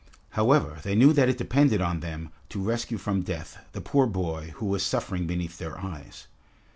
[0.31, 4.49] However, they knew that it depended on them to rescue from death the poor boy
[4.55, 6.25] who was suffering beneath their eyes.